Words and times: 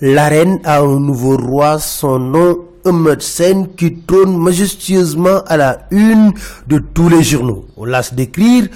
L'arène 0.00 0.60
a 0.64 0.80
un 0.80 1.00
nouveau 1.00 1.36
roi, 1.36 1.78
son 1.78 2.18
nom 2.18 2.58
Sen 3.18 3.68
qui 3.76 3.96
trône 4.06 4.38
majestueusement 4.38 5.42
à 5.46 5.56
la 5.56 5.86
une 5.90 6.32
de 6.66 6.78
tous 6.78 7.08
les 7.08 7.22
journaux. 7.22 7.66
On 7.76 7.84
lasse 7.84 8.14
d'écrire 8.14 8.68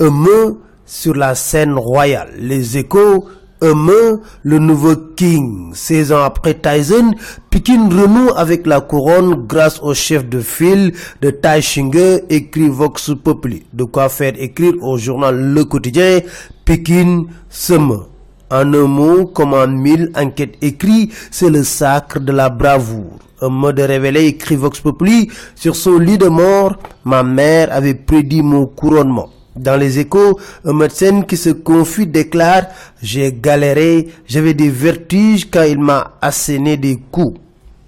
Ahmed 0.00 0.56
sur 0.86 1.14
la 1.14 1.34
scène 1.34 1.74
royale. 1.74 2.32
Les 2.38 2.78
échos 2.78 3.28
Ahmed, 3.62 4.20
le 4.42 4.58
nouveau 4.58 4.96
king. 5.16 5.72
16 5.74 6.12
ans 6.12 6.24
après 6.24 6.54
Tyson, 6.54 7.12
Pekin 7.50 7.88
renoue 7.90 8.30
avec 8.34 8.66
la 8.66 8.80
couronne 8.80 9.46
grâce 9.46 9.80
au 9.82 9.94
chef 9.94 10.28
de 10.28 10.40
file 10.40 10.94
de 11.20 11.30
Tai 11.30 11.60
Shinge, 11.60 12.22
écrit 12.28 12.68
Vox 12.68 13.12
Populi. 13.22 13.66
De 13.72 13.84
quoi 13.84 14.08
faire 14.08 14.32
écrire 14.36 14.74
au 14.82 14.96
journal 14.96 15.36
Le 15.36 15.64
Quotidien, 15.64 16.20
Pekin 16.64 17.24
Seme. 17.50 18.09
En 18.52 18.74
un 18.74 18.86
mot, 18.86 19.26
comme 19.26 19.54
en 19.54 19.68
mille 19.68 20.10
enquêtes 20.16 20.56
écrites, 20.60 21.12
c'est 21.30 21.50
le 21.50 21.62
sacre 21.62 22.18
de 22.18 22.32
la 22.32 22.48
bravoure. 22.48 23.18
Un 23.40 23.48
mot 23.48 23.70
de 23.70 23.82
révélé 23.82 24.26
écrit 24.26 24.56
Vox 24.56 24.80
Populi, 24.80 25.30
sur 25.54 25.76
son 25.76 25.98
lit 25.98 26.18
de 26.18 26.26
mort, 26.26 26.76
ma 27.04 27.22
mère 27.22 27.68
avait 27.72 27.94
prédit 27.94 28.42
mon 28.42 28.66
couronnement. 28.66 29.30
Dans 29.54 29.76
les 29.76 30.00
échos, 30.00 30.38
un 30.64 30.72
médecin 30.72 31.22
qui 31.22 31.36
se 31.36 31.50
confie 31.50 32.06
déclare 32.08 32.64
«J'ai 33.02 33.32
galéré, 33.32 34.08
j'avais 34.26 34.54
des 34.54 34.68
vertiges 34.68 35.48
quand 35.48 35.62
il 35.62 35.78
m'a 35.78 36.14
asséné 36.20 36.76
des 36.76 36.98
coups». 37.10 37.38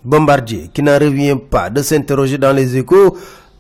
Bombardier, 0.05 0.71
qui 0.73 0.83
n'en 0.83 0.99
revient 0.99 1.37
pas 1.51 1.71
de 1.71 1.83
s'interroger 1.83 2.38
dans 2.38 2.52
les 2.52 2.77
échos, 2.77 3.16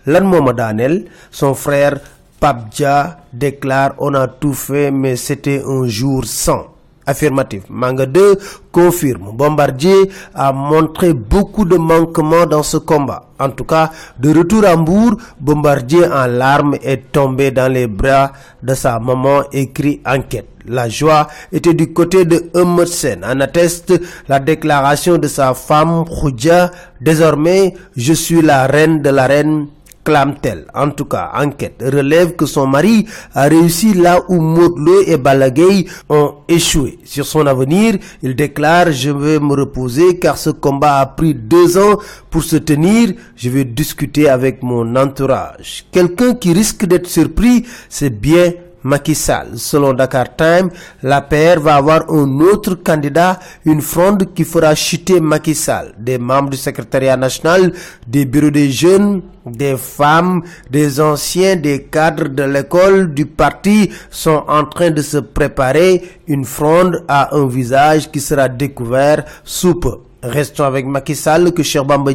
Lan 0.06 0.52
Daniel, 0.52 1.06
son 1.30 1.54
frère 1.54 1.98
Pabja 2.40 3.18
déclare 3.32 3.94
«On 3.98 4.14
a 4.14 4.28
tout 4.28 4.52
fait, 4.52 4.90
mais 4.90 5.16
c'était 5.16 5.62
un 5.66 5.86
jour 5.86 6.24
sans». 6.24 6.66
Affirmatif. 7.06 7.62
Manga 7.68 8.06
2 8.06 8.38
confirme. 8.70 9.32
Bombardier 9.34 10.10
a 10.34 10.52
montré 10.52 11.12
beaucoup 11.12 11.64
de 11.64 11.76
manquements 11.76 12.46
dans 12.46 12.62
ce 12.62 12.76
combat. 12.76 13.26
En 13.38 13.50
tout 13.50 13.64
cas, 13.64 13.90
de 14.18 14.36
retour 14.36 14.64
à 14.64 14.74
Hambourg, 14.74 15.16
Bombardier 15.40 16.06
en 16.06 16.26
larmes 16.26 16.76
est 16.82 17.10
tombé 17.10 17.50
dans 17.50 17.70
les 17.72 17.88
bras 17.88 18.32
de 18.62 18.74
sa 18.74 19.00
maman, 19.00 19.42
écrit 19.52 20.00
enquête. 20.06 20.46
La 20.66 20.88
joie 20.88 21.26
était 21.50 21.74
du 21.74 21.92
côté 21.92 22.24
de 22.24 22.44
Emerson. 22.54 23.20
En 23.24 23.40
atteste 23.40 23.94
la 24.28 24.38
déclaration 24.38 25.18
de 25.18 25.26
sa 25.26 25.54
femme, 25.54 26.04
Khoudia. 26.04 26.70
Désormais, 27.00 27.74
je 27.96 28.12
suis 28.12 28.42
la 28.42 28.68
reine 28.68 29.02
de 29.02 29.10
la 29.10 29.26
reine 29.26 29.66
clame-t-elle. 30.04 30.66
En 30.74 30.90
tout 30.90 31.04
cas, 31.04 31.32
enquête 31.34 31.82
relève 31.82 32.34
que 32.34 32.46
son 32.46 32.66
mari 32.66 33.06
a 33.34 33.44
réussi 33.44 33.94
là 33.94 34.20
où 34.28 34.40
Modlo 34.40 35.02
et 35.06 35.16
Balagay 35.16 35.86
ont 36.08 36.34
échoué. 36.48 36.98
Sur 37.04 37.26
son 37.26 37.46
avenir, 37.46 37.96
il 38.22 38.34
déclare 38.34 38.92
«Je 38.92 39.10
vais 39.10 39.38
me 39.38 39.54
reposer 39.54 40.18
car 40.18 40.38
ce 40.38 40.50
combat 40.50 40.98
a 40.98 41.06
pris 41.06 41.34
deux 41.34 41.78
ans 41.78 41.98
pour 42.30 42.42
se 42.42 42.56
tenir. 42.56 43.12
Je 43.36 43.50
vais 43.50 43.64
discuter 43.64 44.28
avec 44.28 44.62
mon 44.62 44.96
entourage.» 44.96 45.84
Quelqu'un 45.92 46.34
qui 46.34 46.52
risque 46.52 46.84
d'être 46.86 47.06
surpris, 47.08 47.64
c'est 47.88 48.10
bien 48.10 48.52
Macky 48.84 49.14
Sall. 49.14 49.56
Selon 49.58 49.94
Dakar 49.94 50.36
Time, 50.36 50.70
la 51.02 51.20
paire 51.22 51.60
va 51.60 51.76
avoir 51.76 52.10
un 52.10 52.40
autre 52.40 52.74
candidat, 52.74 53.38
une 53.64 53.80
fronde 53.80 54.32
qui 54.34 54.44
fera 54.44 54.74
chuter 54.74 55.20
Macky 55.20 55.54
Sall. 55.54 55.94
Des 55.98 56.18
membres 56.18 56.50
du 56.50 56.56
secrétariat 56.56 57.16
national, 57.16 57.72
des 58.06 58.24
bureaux 58.24 58.50
des 58.50 58.70
jeunes, 58.70 59.22
des 59.46 59.76
femmes, 59.76 60.42
des 60.70 61.00
anciens, 61.00 61.56
des 61.56 61.84
cadres 61.84 62.28
de 62.28 62.42
l'école, 62.44 63.12
du 63.12 63.26
parti 63.26 63.90
sont 64.10 64.44
en 64.48 64.64
train 64.64 64.90
de 64.90 65.02
se 65.02 65.18
préparer. 65.18 66.20
Une 66.28 66.44
fronde 66.44 67.04
à 67.08 67.34
un 67.36 67.46
visage 67.46 68.10
qui 68.10 68.20
sera 68.20 68.48
découvert 68.48 69.24
sous 69.44 69.74
peu. 69.74 69.98
Restons 70.22 70.64
avec 70.64 70.86
Macky 70.86 71.16
Sall 71.16 71.52
que 71.52 71.64
Cher 71.64 71.84
Bamba 71.84 72.12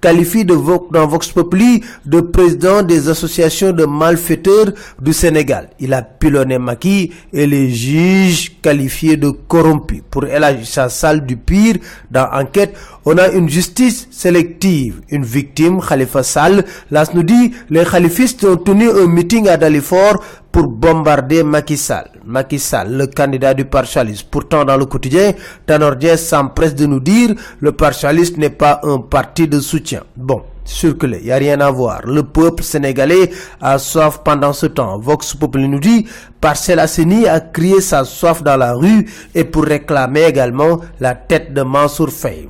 qualifie 0.00 0.44
de 0.44 0.54
dans 0.92 1.06
Vox 1.06 1.28
Populi 1.28 1.82
de 2.04 2.20
président 2.20 2.82
des 2.82 3.08
associations 3.08 3.70
de 3.72 3.84
malfaiteurs 3.84 4.66
du 5.00 5.12
Sénégal. 5.12 5.70
Il 5.78 5.94
a 5.94 6.02
pilonné 6.02 6.58
Macky 6.58 7.12
et 7.32 7.46
les 7.46 7.70
juges 7.70 8.60
qualifiés 8.60 9.16
de 9.16 9.30
corrompus. 9.30 10.02
Pour 10.10 10.24
sa 10.64 10.88
salle 10.88 11.24
du 11.26 11.36
pire, 11.36 11.76
dans 12.10 12.28
enquête, 12.32 12.74
on 13.04 13.16
a 13.18 13.28
une 13.28 13.48
justice 13.48 14.08
sélective. 14.10 15.00
Une 15.08 15.24
victime, 15.24 15.80
Khalifa 15.80 16.24
Sall, 16.24 16.64
là 16.90 17.04
nous 17.14 17.22
dit, 17.22 17.52
les 17.70 17.84
khalifistes 17.84 18.44
ont 18.44 18.56
tenu 18.56 18.90
un 18.90 19.06
meeting 19.06 19.48
à 19.48 19.56
Dalifort 19.56 20.22
pour 20.58 20.66
bombarder 20.66 21.44
Macky 21.44 21.76
Sall. 21.76 22.10
Macky 22.24 22.58
Sall, 22.58 22.90
le 22.92 23.06
candidat 23.06 23.54
du 23.54 23.64
partialisme. 23.64 24.26
Pourtant, 24.28 24.64
dans 24.64 24.76
le 24.76 24.86
quotidien, 24.86 25.30
Tanordien 25.66 26.16
s'empresse 26.16 26.74
de 26.74 26.84
nous 26.86 26.98
dire 26.98 27.30
le 27.60 27.70
partialisme 27.70 28.40
n'est 28.40 28.50
pas 28.50 28.80
un 28.82 28.98
parti 28.98 29.46
de 29.46 29.60
soutien. 29.60 30.02
Bon, 30.16 30.42
circulez, 30.64 31.18
il 31.20 31.26
n'y 31.26 31.30
a 31.30 31.36
rien 31.36 31.60
à 31.60 31.70
voir. 31.70 32.00
Le 32.06 32.24
peuple 32.24 32.64
sénégalais 32.64 33.30
a 33.60 33.78
soif 33.78 34.22
pendant 34.24 34.52
ce 34.52 34.66
temps. 34.66 34.98
Vox 34.98 35.32
Populi 35.34 35.68
nous 35.68 35.78
dit, 35.78 36.08
Parcel 36.40 36.80
Asseni 36.80 37.28
a 37.28 37.38
crié 37.38 37.80
sa 37.80 38.02
soif 38.04 38.42
dans 38.42 38.56
la 38.56 38.72
rue 38.72 39.06
et 39.36 39.44
pour 39.44 39.62
réclamer 39.62 40.22
également 40.24 40.80
la 40.98 41.14
tête 41.14 41.54
de 41.54 41.62
Mansour 41.62 42.10
Faye. 42.10 42.48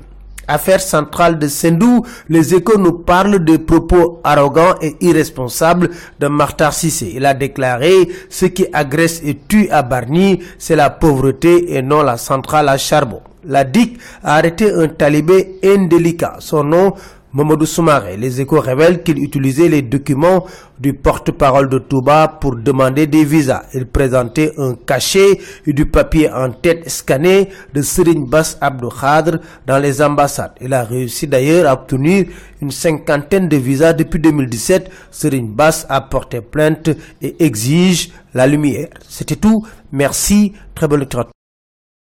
Affaire 0.49 0.81
centrale 0.81 1.39
de 1.39 1.47
Sendou, 1.47 2.05
les 2.29 2.55
échos 2.55 2.79
nous 2.79 2.93
parlent 2.93 3.45
des 3.45 3.59
propos 3.59 4.21
arrogants 4.25 4.75
et 4.81 4.97
irresponsables 5.01 5.91
de 6.19 6.27
Martin 6.27 6.71
Sissé. 6.71 7.13
Il 7.15 7.27
a 7.27 7.35
déclaré 7.35 8.09
ce 8.31 8.47
qui 8.47 8.67
agresse 8.73 9.21
et 9.25 9.39
tue 9.47 9.69
à 9.71 9.83
Barny, 9.83 10.41
c'est 10.59 10.77
la 10.77 10.91
pauvreté 10.91 11.75
et 11.77 11.83
non 11.83 12.03
la 12.03 12.17
centrale 12.17 12.69
à 12.69 12.79
charbon. 12.79 13.21
La 13.45 13.65
DIC 13.65 13.99
a 14.25 14.37
arrêté 14.37 14.73
un 14.73 14.89
talibé 14.89 15.59
indélicat. 15.65 16.37
Son 16.41 16.65
nom, 16.65 16.95
Mamadou 17.39 17.67
Soumaré. 17.67 18.17
Les 18.17 18.41
échos 18.41 18.59
révèlent 18.59 19.05
qu'il 19.05 19.23
utilisait 19.23 19.69
les 19.69 19.83
documents 19.83 20.45
du 20.81 20.93
porte-parole 20.93 21.69
de 21.69 21.79
Touba 21.79 22.27
pour 22.27 22.57
demander 22.57 23.07
des 23.07 23.25
visas. 23.25 23.63
Il 23.75 23.87
présentait 23.87 24.51
un 24.59 24.75
cachet 24.75 25.39
et 25.65 25.73
du 25.73 25.87
papier 25.87 26.29
en 26.33 26.51
tête 26.51 26.91
scanné 26.91 27.49
de 27.73 27.81
Serigne 27.81 28.27
Bass 28.29 28.59
Abdou 28.61 28.89
Khadr 28.89 29.39
dans 29.69 29.79
les 29.79 30.03
ambassades. 30.03 30.55
Il 30.61 30.75
a 30.75 30.83
réussi 30.83 31.29
d'ailleurs 31.29 31.69
à 31.71 31.75
obtenir 31.75 32.27
une 32.61 32.73
cinquantaine 32.73 33.49
de 33.49 33.57
visas 33.57 33.93
depuis 33.93 34.19
2017. 34.19 34.91
Serigne 35.13 35.53
Bass 35.55 35.87
a 35.89 36.01
porté 36.01 36.41
plainte 36.41 36.91
et 37.23 37.37
exige 37.39 38.11
la 38.35 38.49
lumière. 38.49 38.89
C'était 39.09 39.37
tout. 39.37 39.65
Merci. 39.93 40.55
Très 40.75 40.89
bonne 40.89 41.01
lecture. 41.01 41.38